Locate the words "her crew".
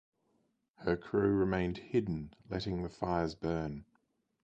0.77-1.29